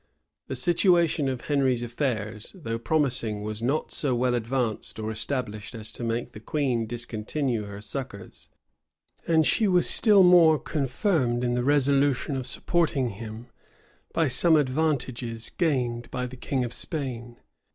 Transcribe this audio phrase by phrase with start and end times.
[0.47, 5.91] }The situation of Henry's affairs, though promising, was not so well advanced or established as
[5.91, 8.49] to make the queen discontinue her succors;
[9.27, 13.49] and she was still more confirmed in the resolution of supporting him,
[14.11, 17.37] by some advantages gained by the king of Spain.